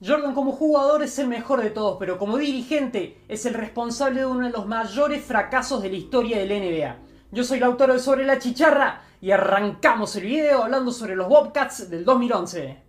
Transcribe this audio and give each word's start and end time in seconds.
Jordan 0.00 0.32
como 0.32 0.52
jugador 0.52 1.02
es 1.02 1.18
el 1.18 1.26
mejor 1.26 1.60
de 1.60 1.70
todos, 1.70 1.96
pero 1.98 2.18
como 2.18 2.38
dirigente 2.38 3.18
es 3.26 3.46
el 3.46 3.54
responsable 3.54 4.20
de 4.20 4.26
uno 4.26 4.46
de 4.46 4.52
los 4.52 4.64
mayores 4.64 5.24
fracasos 5.24 5.82
de 5.82 5.90
la 5.90 5.96
historia 5.96 6.38
del 6.38 6.50
NBA. 6.50 6.96
Yo 7.32 7.42
soy 7.42 7.58
el 7.58 7.64
autor 7.64 7.92
de 7.92 7.98
Sobre 7.98 8.24
la 8.24 8.38
Chicharra 8.38 9.02
y 9.20 9.32
arrancamos 9.32 10.14
el 10.14 10.26
video 10.26 10.62
hablando 10.62 10.92
sobre 10.92 11.16
los 11.16 11.28
Bobcats 11.28 11.90
del 11.90 12.04
2011. 12.04 12.80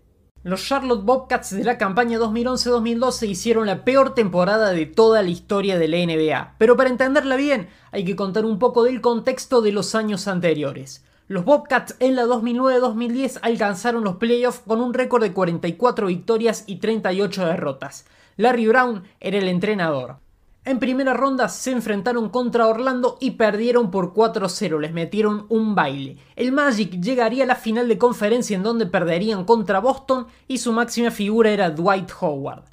Los 0.44 0.64
Charlotte 0.64 1.04
Bobcats 1.04 1.50
de 1.50 1.64
la 1.64 1.80
campaña 1.80 2.20
2011-2012 2.20 3.28
hicieron 3.28 3.66
la 3.66 3.84
peor 3.84 4.14
temporada 4.14 4.70
de 4.70 4.86
toda 4.86 5.24
la 5.24 5.30
historia 5.30 5.80
de 5.80 5.88
la 5.88 5.98
NBA, 5.98 6.58
pero 6.60 6.78
para 6.78 6.92
entenderla 6.92 7.38
bien 7.38 7.70
hay 7.92 8.06
que 8.06 8.16
contar 8.16 8.46
un 8.46 8.60
poco 8.60 8.84
del 8.84 9.02
contexto 9.02 9.62
de 9.62 9.72
los 9.72 9.96
años 9.96 10.28
anteriores. 10.28 11.04
Los 11.30 11.46
Bobcats 11.46 11.96
en 12.00 12.16
la 12.16 12.26
2009-2010 12.26 13.42
alcanzaron 13.44 14.04
los 14.04 14.16
playoffs 14.16 14.64
con 14.66 14.82
un 14.82 14.96
récord 14.96 15.22
de 15.22 15.32
44 15.32 16.08
victorias 16.08 16.64
y 16.66 16.78
38 16.78 17.46
derrotas. 17.46 18.08
Larry 18.36 18.66
Brown 18.66 19.04
era 19.20 19.38
el 19.38 19.48
entrenador. 19.48 20.16
En 20.66 20.80
primera 20.80 21.14
ronda 21.14 21.48
se 21.48 21.70
enfrentaron 21.70 22.30
contra 22.30 22.66
Orlando 22.66 23.20
y 23.22 23.32
perdieron 23.32 23.92
por 23.92 24.16
4-0, 24.16 24.80
les 24.80 24.92
metieron 24.92 25.46
un 25.50 25.76
baile. 25.76 26.18
El 26.36 26.52
Magic 26.52 27.00
llegaría 27.00 27.44
a 27.44 27.48
la 27.48 27.56
final 27.56 27.88
de 27.88 28.00
conferencia 28.00 28.56
en 28.56 28.64
donde 28.64 28.88
perderían 28.88 29.46
contra 29.46 29.78
Boston 29.78 30.26
y 30.48 30.58
su 30.58 30.74
máxima 30.74 31.12
figura 31.12 31.52
era 31.52 31.70
Dwight 31.70 32.10
Howard. 32.22 32.64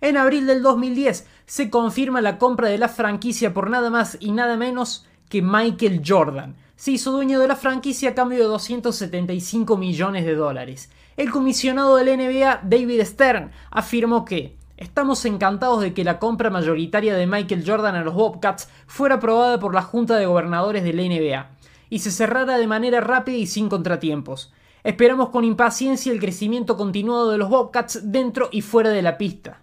En 0.00 0.18
abril 0.18 0.46
del 0.46 0.62
2010 0.62 1.26
se 1.46 1.68
confirma 1.68 2.20
la 2.20 2.38
compra 2.38 2.68
de 2.68 2.78
la 2.78 2.88
franquicia 2.88 3.52
por 3.52 3.70
nada 3.70 3.90
más 3.90 4.18
y 4.20 4.30
nada 4.30 4.56
menos 4.56 5.04
que 5.28 5.42
Michael 5.42 6.00
Jordan 6.06 6.54
se 6.76 6.92
hizo 6.92 7.12
dueño 7.12 7.40
de 7.40 7.48
la 7.48 7.56
franquicia 7.56 8.10
a 8.10 8.14
cambio 8.14 8.38
de 8.38 8.44
275 8.44 9.76
millones 9.76 10.24
de 10.24 10.34
dólares. 10.34 10.90
El 11.16 11.30
comisionado 11.30 11.96
del 11.96 12.16
NBA, 12.16 12.60
David 12.64 13.04
Stern, 13.04 13.50
afirmó 13.70 14.24
que 14.24 14.56
Estamos 14.76 15.24
encantados 15.24 15.80
de 15.80 15.94
que 15.94 16.02
la 16.02 16.18
compra 16.18 16.50
mayoritaria 16.50 17.14
de 17.14 17.28
Michael 17.28 17.62
Jordan 17.64 17.94
a 17.94 18.02
los 18.02 18.14
Bobcats 18.14 18.68
fuera 18.88 19.16
aprobada 19.16 19.60
por 19.60 19.72
la 19.72 19.82
Junta 19.82 20.16
de 20.16 20.26
Gobernadores 20.26 20.82
del 20.82 20.96
NBA 20.96 21.48
y 21.90 22.00
se 22.00 22.10
cerrara 22.10 22.58
de 22.58 22.66
manera 22.66 23.00
rápida 23.00 23.36
y 23.36 23.46
sin 23.46 23.68
contratiempos. 23.68 24.52
Esperamos 24.82 25.28
con 25.30 25.44
impaciencia 25.44 26.12
el 26.12 26.18
crecimiento 26.18 26.76
continuado 26.76 27.30
de 27.30 27.38
los 27.38 27.48
Bobcats 27.48 28.00
dentro 28.10 28.48
y 28.50 28.62
fuera 28.62 28.90
de 28.90 29.02
la 29.02 29.16
pista. 29.16 29.62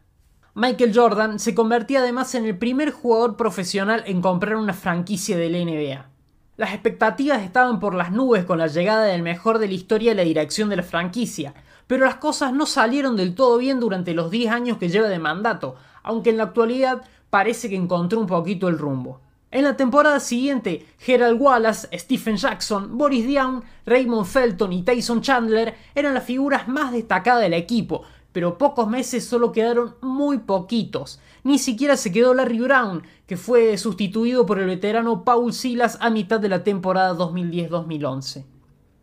Michael 0.53 0.94
Jordan 0.95 1.39
se 1.39 1.53
convertía 1.53 2.00
además 2.00 2.33
en 2.35 2.45
el 2.45 2.57
primer 2.57 2.91
jugador 2.91 3.35
profesional 3.35 4.03
en 4.05 4.22
comprar 4.22 4.55
una 4.55 4.73
franquicia 4.73 5.38
del 5.38 5.53
NBA. 5.53 6.10
Las 6.61 6.75
expectativas 6.75 7.41
estaban 7.41 7.79
por 7.79 7.95
las 7.95 8.11
nubes 8.11 8.45
con 8.45 8.59
la 8.59 8.67
llegada 8.67 9.05
del 9.05 9.23
mejor 9.23 9.57
de 9.57 9.67
la 9.67 9.73
historia 9.73 10.11
a 10.11 10.15
la 10.15 10.21
dirección 10.21 10.69
de 10.69 10.75
la 10.75 10.83
franquicia, 10.83 11.55
pero 11.87 12.05
las 12.05 12.17
cosas 12.17 12.53
no 12.53 12.67
salieron 12.67 13.17
del 13.17 13.33
todo 13.33 13.57
bien 13.57 13.79
durante 13.79 14.13
los 14.13 14.29
10 14.29 14.51
años 14.51 14.77
que 14.77 14.87
lleva 14.87 15.07
de 15.07 15.17
mandato, 15.17 15.75
aunque 16.03 16.29
en 16.29 16.37
la 16.37 16.43
actualidad 16.43 17.01
parece 17.31 17.67
que 17.67 17.75
encontró 17.75 18.19
un 18.19 18.27
poquito 18.27 18.67
el 18.67 18.77
rumbo. 18.77 19.21
En 19.49 19.63
la 19.63 19.75
temporada 19.75 20.19
siguiente, 20.19 20.85
Gerald 20.99 21.41
Wallace, 21.41 21.89
Stephen 21.97 22.37
Jackson, 22.37 22.95
Boris 22.95 23.25
Diaw, 23.25 23.63
Raymond 23.87 24.27
Felton 24.27 24.71
y 24.71 24.83
Tyson 24.83 25.21
Chandler 25.21 25.73
eran 25.95 26.13
las 26.13 26.25
figuras 26.25 26.67
más 26.67 26.91
destacadas 26.91 27.41
del 27.41 27.55
equipo, 27.55 28.03
pero 28.33 28.57
pocos 28.57 28.87
meses 28.87 29.25
solo 29.25 29.51
quedaron 29.51 29.95
muy 30.01 30.39
poquitos. 30.39 31.19
Ni 31.43 31.59
siquiera 31.59 31.97
se 31.97 32.11
quedó 32.11 32.33
Larry 32.33 32.59
Brown, 32.59 33.03
que 33.27 33.38
fue 33.38 33.77
sustituido 33.77 34.45
por 34.45 34.59
el 34.59 34.67
veterano 34.67 35.23
Paul 35.23 35.53
Silas 35.53 35.97
a 36.01 36.09
mitad 36.09 36.39
de 36.39 36.49
la 36.49 36.63
temporada 36.63 37.13
2010-2011. 37.15 38.45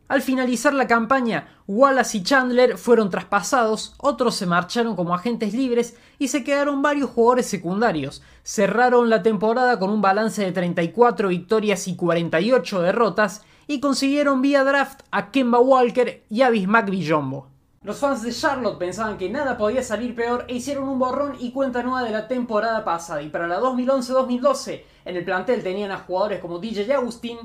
Al 0.08 0.22
finalizar 0.22 0.72
la 0.72 0.86
campaña, 0.86 1.48
Wallace 1.66 2.16
y 2.16 2.22
Chandler 2.22 2.78
fueron 2.78 3.10
traspasados, 3.10 3.94
otros 3.98 4.36
se 4.36 4.46
marcharon 4.46 4.96
como 4.96 5.14
agentes 5.14 5.52
libres 5.52 5.96
y 6.18 6.28
se 6.28 6.44
quedaron 6.44 6.80
varios 6.80 7.10
jugadores 7.10 7.44
secundarios. 7.44 8.22
Cerraron 8.42 9.10
la 9.10 9.22
temporada 9.22 9.78
con 9.78 9.90
un 9.90 10.00
balance 10.00 10.42
de 10.42 10.52
34 10.52 11.28
victorias 11.28 11.86
y 11.88 11.96
48 11.96 12.80
derrotas 12.80 13.42
y 13.66 13.80
consiguieron 13.80 14.40
vía 14.40 14.64
draft 14.64 15.02
a 15.10 15.30
Kemba 15.30 15.60
Walker 15.60 16.24
y 16.30 16.40
a 16.40 16.48
Bismack 16.48 16.88
Villombo. 16.88 17.57
Los 17.88 18.00
fans 18.00 18.22
de 18.22 18.34
Charlotte 18.34 18.76
pensaban 18.76 19.16
que 19.16 19.30
nada 19.30 19.56
podía 19.56 19.82
salir 19.82 20.14
peor 20.14 20.44
e 20.46 20.56
hicieron 20.56 20.90
un 20.90 20.98
borrón 20.98 21.36
y 21.40 21.52
cuenta 21.52 21.82
nueva 21.82 22.02
de 22.02 22.10
la 22.10 22.28
temporada 22.28 22.84
pasada. 22.84 23.22
Y 23.22 23.30
para 23.30 23.48
la 23.48 23.60
2011-2012, 23.60 24.82
en 25.06 25.16
el 25.16 25.24
plantel 25.24 25.62
tenían 25.62 25.90
a 25.90 26.00
jugadores 26.00 26.40
como 26.40 26.58
DJ 26.58 26.92
Agustín, 26.92 27.38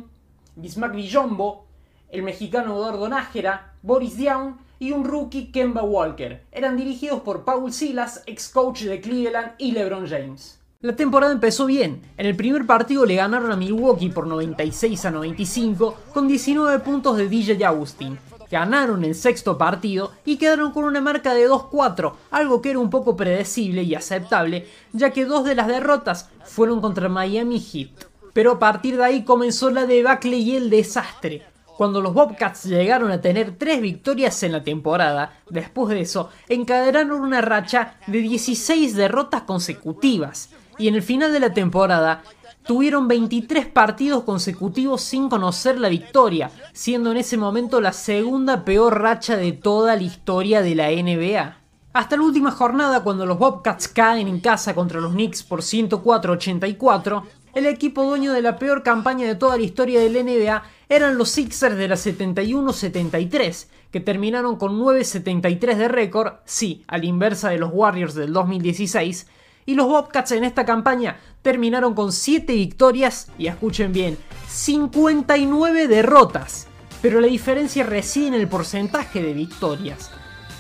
Bismack 0.58 0.96
Villombo, 0.96 1.66
el 2.10 2.24
mexicano 2.24 2.76
Eduardo 2.76 3.08
Nájera, 3.08 3.76
Boris 3.84 4.18
Diaw 4.18 4.58
y 4.80 4.92
un 4.92 5.06
rookie 5.06 5.50
Kemba 5.50 5.84
Walker. 5.84 6.44
Eran 6.52 6.76
dirigidos 6.76 7.22
por 7.22 7.46
Paul 7.46 7.72
Silas, 7.72 8.22
ex 8.26 8.50
coach 8.50 8.82
de 8.82 9.00
Cleveland 9.00 9.54
y 9.60 9.72
LeBron 9.72 10.10
James. 10.10 10.60
La 10.82 10.94
temporada 10.94 11.32
empezó 11.32 11.68
bien. 11.68 12.02
En 12.18 12.26
el 12.26 12.36
primer 12.36 12.66
partido 12.66 13.06
le 13.06 13.16
ganaron 13.16 13.50
a 13.50 13.56
Milwaukee 13.56 14.10
por 14.10 14.28
96 14.28 15.06
a 15.06 15.12
95 15.12 15.96
con 16.14 16.28
19 16.28 16.80
puntos 16.80 17.16
de 17.16 17.30
DJ 17.30 17.64
Agustín 17.64 18.20
ganaron 18.54 19.04
el 19.04 19.16
sexto 19.16 19.58
partido 19.58 20.12
y 20.26 20.38
quedaron 20.38 20.72
con 20.72 20.84
una 20.84 21.02
marca 21.02 21.34
de 21.34 21.50
2-4, 21.50 22.14
algo 22.30 22.62
que 22.62 22.70
era 22.70 22.78
un 22.78 22.92
poco 22.92 23.18
predecible 23.18 23.82
y 23.82 23.96
aceptable, 23.96 24.68
ya 24.92 25.10
que 25.10 25.26
dos 25.26 25.44
de 25.44 25.56
las 25.56 25.68
derrotas 25.68 26.30
fueron 26.46 26.80
contra 26.80 27.10
Miami 27.10 27.60
Heat. 27.60 28.06
Pero 28.32 28.52
a 28.52 28.60
partir 28.60 28.98
de 28.98 29.06
ahí 29.06 29.24
comenzó 29.24 29.72
la 29.72 29.88
debacle 29.88 30.38
y 30.38 30.56
el 30.56 30.70
desastre. 30.70 31.42
Cuando 31.78 32.00
los 32.00 32.14
Bobcats 32.14 32.66
llegaron 32.66 33.10
a 33.10 33.22
tener 33.22 33.58
tres 33.58 33.82
victorias 33.82 34.44
en 34.44 34.52
la 34.52 34.64
temporada, 34.64 35.40
después 35.50 35.90
de 35.90 36.02
eso, 36.02 36.30
encadenaron 36.48 37.22
una 37.22 37.42
racha 37.42 37.96
de 38.06 38.20
16 38.20 38.96
derrotas 38.96 39.42
consecutivas. 39.42 40.52
Y 40.78 40.88
en 40.88 40.94
el 40.94 41.02
final 41.02 41.34
de 41.34 41.40
la 41.40 41.56
temporada 41.56 42.22
tuvieron 42.66 43.08
23 43.08 43.68
partidos 43.68 44.24
consecutivos 44.24 45.02
sin 45.02 45.30
conocer 45.30 45.80
la 45.80 45.90
victoria, 45.90 46.52
siendo 46.74 47.12
en 47.12 47.18
ese 47.18 47.38
momento 47.38 47.82
la 47.82 47.94
segunda 47.94 48.66
peor 48.66 49.02
racha 49.02 49.38
de 49.38 49.52
toda 49.52 49.96
la 49.96 50.04
historia 50.04 50.62
de 50.62 50.76
la 50.76 50.90
NBA. 50.90 51.58
Hasta 51.94 52.18
la 52.18 52.24
última 52.24 52.52
jornada, 52.52 53.04
cuando 53.04 53.26
los 53.26 53.38
Bobcats 53.38 53.88
caen 53.88 54.28
en 54.28 54.40
casa 54.40 54.74
contra 54.74 55.00
los 55.00 55.12
Knicks 55.12 55.44
por 55.44 55.62
104-84, 55.62 57.24
el 57.54 57.68
equipo 57.68 58.04
dueño 58.04 58.34
de 58.34 58.42
la 58.42 58.58
peor 58.58 58.82
campaña 58.82 59.28
de 59.28 59.36
toda 59.36 59.58
la 59.58 59.64
historia 59.64 60.00
del 60.00 60.26
NBA 60.26 60.64
eran 60.90 61.20
los 61.20 61.30
Sixers 61.30 61.78
de 61.78 61.88
la 61.88 61.96
71-73, 61.96 63.68
que 63.92 64.00
terminaron 64.00 64.56
con 64.56 64.80
9-73 64.80 65.76
de 65.76 65.88
récord, 65.88 66.34
sí, 66.46 66.84
a 66.88 66.98
la 66.98 67.06
inversa 67.06 67.50
de 67.50 67.60
los 67.60 67.70
Warriors 67.72 68.16
del 68.16 68.34
2016, 68.34 69.28
y 69.68 69.76
los 69.76 69.88
Bobcats 69.88 70.32
en 70.32 70.44
esta 70.44 70.66
campaña 70.66 71.20
terminaron 71.44 71.94
con 71.94 72.12
7 72.12 72.52
victorias 72.54 73.28
y 73.38 73.46
escuchen 73.46 73.94
bien, 73.94 74.18
59 74.50 75.88
derrotas. 75.88 76.68
Pero 77.04 77.22
la 77.22 77.28
diferencia 77.28 77.84
reside 77.84 78.28
en 78.28 78.34
el 78.34 78.48
porcentaje 78.48 79.22
de 79.22 79.34
victorias. 79.34 80.10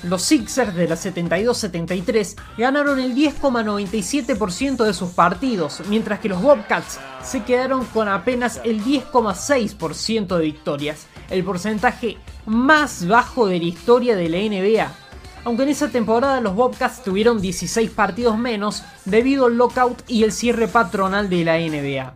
Los 0.03 0.23
Sixers 0.23 0.75
de 0.75 0.89
la 0.89 0.95
72-73 0.95 2.35
ganaron 2.57 2.99
el 2.99 3.15
10,97% 3.15 4.83
de 4.83 4.93
sus 4.93 5.11
partidos, 5.11 5.81
mientras 5.87 6.19
que 6.19 6.27
los 6.27 6.41
Bobcats 6.41 6.99
se 7.23 7.43
quedaron 7.43 7.85
con 7.85 8.09
apenas 8.09 8.59
el 8.65 8.83
10,6% 8.83 10.37
de 10.37 10.43
victorias, 10.43 11.07
el 11.29 11.45
porcentaje 11.45 12.17
más 12.45 13.07
bajo 13.07 13.47
de 13.47 13.59
la 13.59 13.63
historia 13.63 14.17
de 14.17 14.27
la 14.27 14.39
NBA 14.39 15.02
aunque 15.45 15.63
en 15.63 15.69
esa 15.69 15.89
temporada 15.89 16.39
los 16.41 16.55
Bobcats 16.55 17.03
tuvieron 17.03 17.41
16 17.41 17.89
partidos 17.91 18.37
menos 18.37 18.83
debido 19.05 19.45
al 19.47 19.57
lockout 19.57 20.03
y 20.07 20.23
el 20.23 20.31
cierre 20.31 20.67
patronal 20.67 21.29
de 21.29 21.43
la 21.43 21.57
NBA. 21.57 22.13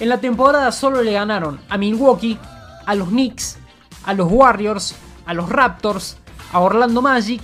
En 0.00 0.08
la 0.08 0.18
temporada 0.18 0.72
solo 0.72 1.02
le 1.02 1.12
ganaron 1.12 1.60
a 1.68 1.76
Milwaukee, 1.76 2.38
a 2.86 2.94
los 2.94 3.08
Knicks, 3.08 3.58
a 4.04 4.14
los 4.14 4.30
Warriors, 4.30 4.94
a 5.26 5.34
los 5.34 5.48
Raptors, 5.48 6.16
a 6.52 6.60
Orlando 6.60 7.02
Magic, 7.02 7.42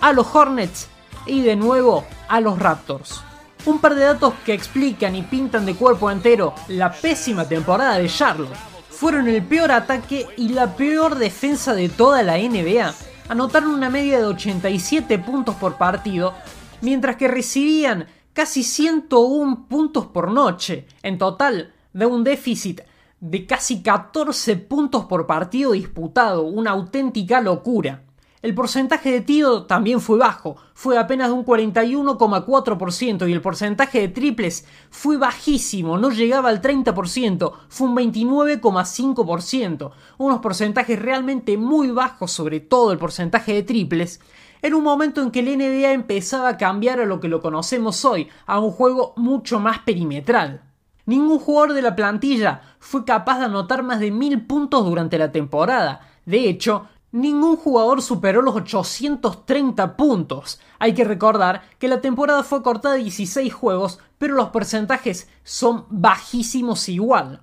a 0.00 0.12
los 0.12 0.26
Hornets 0.34 0.88
y 1.26 1.42
de 1.42 1.56
nuevo 1.56 2.04
a 2.28 2.40
los 2.40 2.58
Raptors. 2.58 3.22
Un 3.66 3.80
par 3.80 3.94
de 3.94 4.04
datos 4.04 4.32
que 4.46 4.54
explican 4.54 5.14
y 5.14 5.22
pintan 5.22 5.66
de 5.66 5.74
cuerpo 5.74 6.10
entero 6.10 6.54
la 6.68 6.90
pésima 6.90 7.46
temporada 7.46 7.98
de 7.98 8.08
Charlotte. 8.08 8.54
Fueron 8.88 9.28
el 9.28 9.42
peor 9.42 9.70
ataque 9.70 10.26
y 10.36 10.48
la 10.48 10.74
peor 10.74 11.16
defensa 11.16 11.74
de 11.74 11.88
toda 11.88 12.22
la 12.22 12.38
NBA 12.38 12.94
anotaron 13.28 13.70
una 13.70 13.90
media 13.90 14.18
de 14.18 14.26
87 14.26 15.18
puntos 15.18 15.54
por 15.56 15.76
partido, 15.76 16.34
mientras 16.80 17.16
que 17.16 17.28
recibían 17.28 18.06
casi 18.32 18.62
101 18.62 19.66
puntos 19.68 20.06
por 20.06 20.30
noche. 20.30 20.86
En 21.02 21.18
total, 21.18 21.72
de 21.92 22.06
un 22.06 22.24
déficit 22.24 22.80
de 23.20 23.46
casi 23.46 23.82
14 23.82 24.56
puntos 24.56 25.06
por 25.06 25.26
partido 25.26 25.72
disputado, 25.72 26.42
una 26.44 26.70
auténtica 26.70 27.40
locura. 27.40 28.04
El 28.40 28.54
porcentaje 28.54 29.10
de 29.10 29.20
tiro 29.20 29.64
también 29.64 30.00
fue 30.00 30.16
bajo, 30.16 30.54
fue 30.72 30.96
apenas 30.96 31.26
de 31.26 31.34
un 31.34 31.44
41,4% 31.44 33.28
y 33.28 33.32
el 33.32 33.40
porcentaje 33.40 34.00
de 34.00 34.08
triples 34.08 34.64
fue 34.90 35.16
bajísimo, 35.16 35.98
no 35.98 36.10
llegaba 36.10 36.48
al 36.48 36.62
30%, 36.62 37.52
fue 37.68 37.88
un 37.88 37.96
29,5%, 37.96 39.90
unos 40.18 40.38
porcentajes 40.38 41.02
realmente 41.02 41.58
muy 41.58 41.90
bajos 41.90 42.30
sobre 42.30 42.60
todo 42.60 42.92
el 42.92 42.98
porcentaje 42.98 43.54
de 43.54 43.64
triples. 43.64 44.20
Era 44.62 44.76
un 44.76 44.84
momento 44.84 45.20
en 45.20 45.32
que 45.32 45.40
el 45.40 45.58
NBA 45.58 45.90
empezaba 45.90 46.50
a 46.50 46.56
cambiar 46.56 47.00
a 47.00 47.06
lo 47.06 47.18
que 47.18 47.26
lo 47.26 47.40
conocemos 47.40 48.04
hoy, 48.04 48.28
a 48.46 48.60
un 48.60 48.70
juego 48.70 49.14
mucho 49.16 49.58
más 49.58 49.80
perimetral. 49.80 50.62
Ningún 51.06 51.40
jugador 51.40 51.72
de 51.72 51.82
la 51.82 51.96
plantilla 51.96 52.60
fue 52.78 53.04
capaz 53.04 53.40
de 53.40 53.46
anotar 53.46 53.82
más 53.82 53.98
de 53.98 54.12
mil 54.12 54.46
puntos 54.46 54.84
durante 54.84 55.18
la 55.18 55.32
temporada. 55.32 56.02
De 56.26 56.48
hecho, 56.48 56.86
ningún 57.12 57.56
jugador 57.56 58.02
superó 58.02 58.42
los 58.42 58.54
830 58.54 59.96
puntos. 59.96 60.60
Hay 60.78 60.94
que 60.94 61.04
recordar 61.04 61.62
que 61.78 61.88
la 61.88 62.00
temporada 62.00 62.42
fue 62.42 62.62
cortada 62.62 62.94
a 62.94 62.98
16 62.98 63.52
juegos, 63.52 63.98
pero 64.18 64.34
los 64.34 64.48
porcentajes 64.48 65.28
son 65.44 65.86
bajísimos 65.90 66.88
igual. 66.88 67.42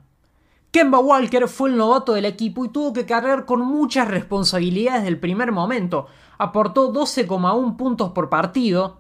Kemba 0.72 1.00
Walker 1.00 1.48
fue 1.48 1.70
el 1.70 1.78
novato 1.78 2.14
del 2.14 2.26
equipo 2.26 2.66
y 2.66 2.70
tuvo 2.70 2.92
que 2.92 3.06
cargar 3.06 3.46
con 3.46 3.62
muchas 3.62 4.10
responsabilidades 4.10 5.04
del 5.06 5.20
primer 5.20 5.54
momento. 5.54 6.08
Aportó 6.38 6.92
12,1 6.92 7.78
puntos 7.78 8.12
por 8.12 8.30
partido, 8.30 9.00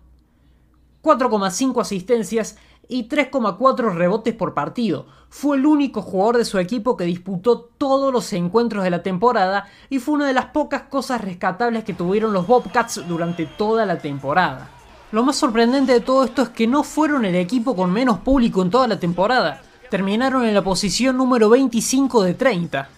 4,5 1.04 1.82
asistencias 1.82 2.58
y 2.88 3.08
3,4 3.08 3.94
rebotes 3.94 4.34
por 4.34 4.54
partido. 4.54 5.06
Fue 5.30 5.58
el 5.58 5.66
único 5.66 6.02
jugador 6.02 6.38
de 6.38 6.46
su 6.46 6.60
equipo 6.60 6.96
que 6.96 7.04
disputó 7.04 7.70
todos 7.78 8.14
los 8.14 8.32
encuentros 8.34 8.84
de 8.84 8.90
la 8.90 9.04
temporada 9.04 9.68
y 9.90 10.00
fue 10.00 10.16
una 10.16 10.28
de 10.28 10.34
las 10.34 10.46
pocas 10.48 10.84
cosas 10.84 11.22
rescatables 11.22 11.84
que 11.84 11.94
tuvieron 11.94 12.34
los 12.34 12.48
Bobcats 12.48 13.02
durante 13.08 13.46
toda 13.46 13.86
la 13.86 13.98
temporada. 13.98 14.70
Lo 15.12 15.24
más 15.24 15.36
sorprendente 15.36 15.94
de 15.94 16.02
todo 16.02 16.24
esto 16.24 16.42
es 16.42 16.50
que 16.50 16.68
no 16.68 16.84
fueron 16.84 17.26
el 17.26 17.36
equipo 17.36 17.76
con 17.76 17.92
menos 17.92 18.20
público 18.20 18.62
en 18.62 18.70
toda 18.70 18.88
la 18.88 19.00
temporada. 19.00 19.62
Terminaron 19.90 20.46
en 20.46 20.54
la 20.54 20.64
posición 20.64 21.18
número 21.18 21.50
25 21.50 22.24
de 22.24 22.34
30. 22.34 22.90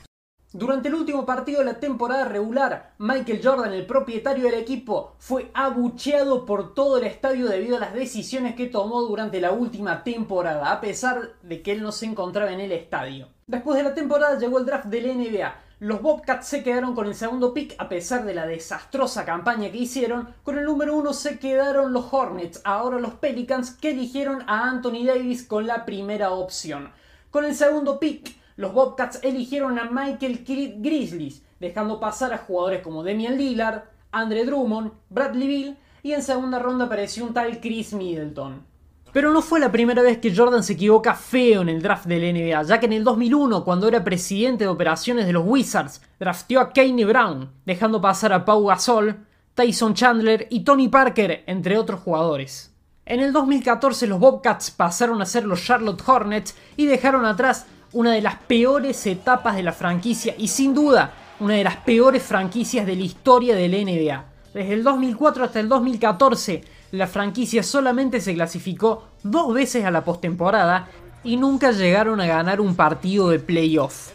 Durante 0.53 0.87
el 0.87 0.95
último 0.95 1.25
partido 1.25 1.59
de 1.59 1.65
la 1.65 1.79
temporada 1.81 2.23
regular, 2.23 2.93
Michael 2.99 3.41
Jordan, 3.43 3.73
el 3.73 3.85
propietario 3.85 4.45
del 4.45 4.53
equipo, 4.53 5.15
fue 5.17 5.51
abucheado 5.53 6.45
por 6.45 6.73
todo 6.73 6.97
el 6.97 7.03
estadio 7.03 7.49
debido 7.49 7.75
a 7.75 7.81
las 7.81 7.93
decisiones 7.93 8.55
que 8.55 8.67
tomó 8.67 9.01
durante 9.01 9.41
la 9.41 9.51
última 9.51 10.05
temporada, 10.05 10.71
a 10.71 10.79
pesar 10.79 11.33
de 11.43 11.61
que 11.61 11.73
él 11.73 11.83
no 11.83 11.91
se 11.91 12.05
encontraba 12.05 12.53
en 12.53 12.61
el 12.61 12.71
estadio. 12.71 13.27
Después 13.45 13.77
de 13.77 13.83
la 13.83 13.93
temporada 13.93 14.39
llegó 14.39 14.57
el 14.59 14.65
draft 14.65 14.85
del 14.85 15.17
NBA. 15.17 15.53
Los 15.79 16.01
Bobcats 16.01 16.47
se 16.47 16.63
quedaron 16.63 16.95
con 16.95 17.07
el 17.07 17.15
segundo 17.15 17.53
pick 17.53 17.75
a 17.77 17.89
pesar 17.89 18.23
de 18.23 18.33
la 18.33 18.47
desastrosa 18.47 19.25
campaña 19.25 19.69
que 19.69 19.79
hicieron. 19.79 20.33
Con 20.43 20.57
el 20.57 20.63
número 20.63 20.95
uno 20.95 21.11
se 21.11 21.39
quedaron 21.39 21.91
los 21.91 22.05
Hornets, 22.09 22.61
ahora 22.63 22.99
los 22.99 23.15
Pelicans, 23.15 23.71
que 23.71 23.91
eligieron 23.91 24.43
a 24.47 24.69
Anthony 24.69 25.03
Davis 25.05 25.43
con 25.43 25.67
la 25.67 25.83
primera 25.83 26.31
opción. 26.31 26.93
Con 27.31 27.43
el 27.43 27.53
segundo 27.53 27.99
pick 27.99 28.37
los 28.57 28.73
Bobcats 28.73 29.19
eligieron 29.23 29.77
a 29.77 29.89
Michael 29.89 30.43
Kidd 30.43 30.75
Grizzlies, 30.79 31.43
dejando 31.59 31.99
pasar 31.99 32.33
a 32.33 32.39
jugadores 32.39 32.81
como 32.81 33.03
Damian 33.03 33.37
Lillard, 33.37 33.83
Andre 34.11 34.45
Drummond, 34.45 34.91
Bradley 35.09 35.47
Bill 35.47 35.77
y 36.01 36.13
en 36.13 36.23
segunda 36.23 36.57
ronda 36.57 36.85
apareció 36.85 37.23
un 37.23 37.33
tal 37.33 37.59
Chris 37.59 37.93
Middleton. 37.93 38.65
Pero 39.13 39.31
no 39.31 39.41
fue 39.41 39.59
la 39.59 39.71
primera 39.71 40.01
vez 40.01 40.17
que 40.17 40.35
Jordan 40.35 40.63
se 40.63 40.73
equivoca 40.73 41.13
feo 41.13 41.61
en 41.61 41.69
el 41.69 41.81
draft 41.81 42.07
del 42.07 42.33
NBA, 42.33 42.63
ya 42.63 42.79
que 42.79 42.87
en 42.87 42.93
el 42.93 43.03
2001, 43.03 43.63
cuando 43.63 43.87
era 43.87 44.03
presidente 44.03 44.63
de 44.63 44.69
operaciones 44.69 45.27
de 45.27 45.33
los 45.33 45.45
Wizards, 45.45 46.01
drafteó 46.19 46.59
a 46.59 46.73
Kane 46.73 47.05
Brown, 47.05 47.51
dejando 47.65 48.01
pasar 48.01 48.33
a 48.33 48.43
Pau 48.43 48.65
Gasol, 48.65 49.17
Tyson 49.53 49.93
Chandler 49.93 50.47
y 50.49 50.63
Tony 50.63 50.87
Parker, 50.87 51.43
entre 51.45 51.77
otros 51.77 51.99
jugadores. 51.99 52.73
En 53.05 53.21
el 53.21 53.31
2014 53.31 54.07
los 54.07 54.19
Bobcats 54.19 54.71
pasaron 54.71 55.21
a 55.21 55.25
ser 55.25 55.45
los 55.45 55.63
Charlotte 55.63 56.03
Hornets 56.05 56.55
y 56.75 56.87
dejaron 56.87 57.23
atrás 57.23 57.65
una 57.97 58.11
de 58.13 58.21
las 58.21 58.35
peores 58.35 59.07
etapas 59.07 59.55
de 59.55 59.63
la 59.63 59.73
franquicia 59.73 60.35
y 60.37 60.49
sin 60.49 60.75
duda 60.75 61.13
una 61.39 61.55
de 61.55 61.63
las 61.63 61.77
peores 61.77 62.21
franquicias 62.21 62.85
de 62.85 62.95
la 62.95 63.01
historia 63.01 63.55
del 63.55 63.71
NBA. 63.71 64.23
Desde 64.53 64.73
el 64.73 64.83
2004 64.83 65.43
hasta 65.43 65.59
el 65.59 65.67
2014, 65.67 66.63
la 66.91 67.07
franquicia 67.07 67.63
solamente 67.63 68.21
se 68.21 68.35
clasificó 68.35 69.07
dos 69.23 69.51
veces 69.51 69.83
a 69.83 69.89
la 69.89 70.05
postemporada 70.05 70.89
y 71.23 71.37
nunca 71.37 71.71
llegaron 71.71 72.21
a 72.21 72.27
ganar 72.27 72.61
un 72.61 72.75
partido 72.75 73.29
de 73.29 73.39
playoff. 73.39 74.11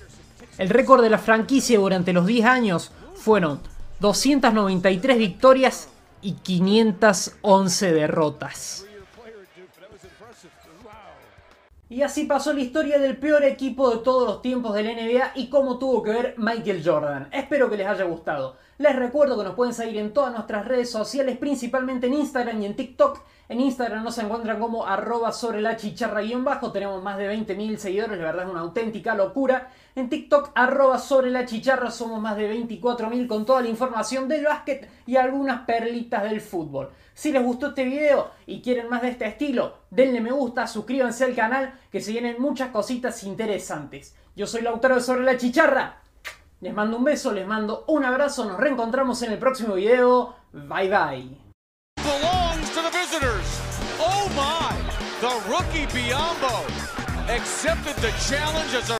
El 0.58 0.68
récord 0.68 1.02
de 1.02 1.10
la 1.10 1.18
franquicia 1.18 1.80
durante 1.80 2.12
los 2.12 2.24
10 2.24 2.46
años 2.46 2.92
fueron 3.16 3.58
293 3.98 5.18
victorias 5.18 5.88
y 6.22 6.34
511 6.34 7.92
derrotas. 7.92 8.86
Y 11.92 12.00
así 12.00 12.24
pasó 12.24 12.54
la 12.54 12.60
historia 12.60 12.98
del 12.98 13.18
peor 13.18 13.44
equipo 13.44 13.90
de 13.90 13.98
todos 13.98 14.26
los 14.26 14.40
tiempos 14.40 14.72
del 14.72 14.86
NBA 14.86 15.32
y 15.34 15.48
cómo 15.48 15.78
tuvo 15.78 16.02
que 16.02 16.10
ver 16.10 16.34
Michael 16.38 16.80
Jordan. 16.82 17.28
Espero 17.30 17.68
que 17.68 17.76
les 17.76 17.86
haya 17.86 18.04
gustado. 18.04 18.56
Les 18.82 18.96
recuerdo 18.96 19.38
que 19.38 19.44
nos 19.44 19.54
pueden 19.54 19.74
seguir 19.74 19.98
en 19.98 20.12
todas 20.12 20.32
nuestras 20.32 20.66
redes 20.66 20.90
sociales, 20.90 21.38
principalmente 21.38 22.08
en 22.08 22.14
Instagram 22.14 22.62
y 22.62 22.66
en 22.66 22.74
TikTok. 22.74 23.20
En 23.48 23.60
Instagram 23.60 24.02
nos 24.02 24.18
encuentran 24.18 24.58
como 24.58 24.84
arroba 24.84 25.30
sobre 25.30 25.60
la 25.60 25.76
chicharra 25.76 26.22
guion 26.22 26.42
bajo. 26.42 26.72
Tenemos 26.72 27.00
más 27.00 27.16
de 27.16 27.32
20.000 27.32 27.76
seguidores, 27.76 28.18
la 28.18 28.24
verdad 28.24 28.44
es 28.46 28.50
una 28.50 28.62
auténtica 28.62 29.14
locura. 29.14 29.70
En 29.94 30.08
TikTok 30.08 30.50
arroba 30.56 30.98
sobre 30.98 31.30
la 31.30 31.46
chicharra 31.46 31.92
somos 31.92 32.20
más 32.20 32.36
de 32.36 32.52
24.000 32.52 33.28
con 33.28 33.46
toda 33.46 33.62
la 33.62 33.68
información 33.68 34.26
del 34.26 34.46
básquet 34.46 34.90
y 35.06 35.14
algunas 35.14 35.60
perlitas 35.60 36.24
del 36.24 36.40
fútbol. 36.40 36.90
Si 37.14 37.30
les 37.30 37.44
gustó 37.44 37.68
este 37.68 37.84
video 37.84 38.32
y 38.46 38.62
quieren 38.62 38.88
más 38.88 39.02
de 39.02 39.10
este 39.10 39.26
estilo, 39.26 39.76
denle 39.90 40.20
me 40.20 40.32
gusta, 40.32 40.66
suscríbanse 40.66 41.22
al 41.22 41.36
canal 41.36 41.72
que 41.92 42.00
se 42.00 42.10
vienen 42.10 42.42
muchas 42.42 42.70
cositas 42.70 43.22
interesantes. 43.22 44.16
Yo 44.34 44.48
soy 44.48 44.62
Lautaro 44.62 44.96
de 44.96 45.02
Sobre 45.02 45.22
la 45.22 45.36
Chicharra. 45.36 46.02
Les 46.62 46.72
mando 46.72 46.96
un 46.96 47.02
beso, 47.02 47.32
les 47.32 47.44
mando 47.44 47.84
un 47.88 48.04
abrazo, 48.04 48.44
nos 48.44 48.56
reencontramos 48.56 49.20
en 49.22 49.32
el 49.32 49.38
próximo 49.38 49.74
video. 49.74 50.36
Bye 50.52 50.88
bye. 50.88 51.36
Oh 53.98 54.28